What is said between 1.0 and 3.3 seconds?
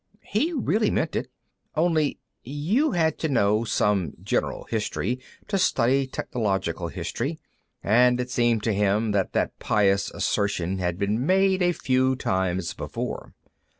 it. Only You had to